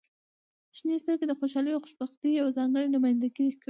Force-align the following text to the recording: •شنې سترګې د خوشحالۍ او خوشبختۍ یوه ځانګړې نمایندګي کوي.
•شنې 0.77 0.95
سترګې 1.01 1.25
د 1.27 1.33
خوشحالۍ 1.39 1.71
او 1.73 1.81
خوشبختۍ 1.85 2.29
یوه 2.39 2.55
ځانګړې 2.57 2.87
نمایندګي 2.95 3.31
کوي. 3.37 3.51